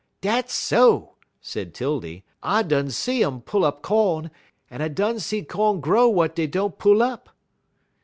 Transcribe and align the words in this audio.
"Dat's 0.19 0.51
so," 0.53 1.13
said 1.41 1.75
'Tildy. 1.75 2.23
"I 2.41 2.63
done 2.63 2.89
see 2.89 3.23
um 3.23 3.39
pull 3.39 3.63
up 3.63 3.83
co'n, 3.83 4.31
en 4.71 4.81
I 4.81 4.87
done 4.87 5.19
see 5.19 5.43
co'n 5.43 5.79
grow 5.79 6.09
w'at 6.09 6.33
dey 6.33 6.47
don't 6.47 6.79
pull 6.79 7.03
up." 7.03 7.29